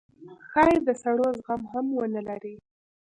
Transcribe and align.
ښايي 0.49 0.77
د 0.87 0.89
سړو 1.01 1.27
زغم 1.39 1.61
هم 1.71 1.85
ونه 1.97 2.21
لرئ 2.27 2.55